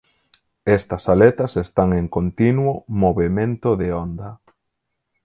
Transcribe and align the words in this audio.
Estas 0.65 1.07
aletas 1.09 1.57
están 1.57 1.93
en 1.93 2.07
continuo 2.07 2.83
movemento 2.87 3.75
de 3.77 3.93
onda. 3.93 4.41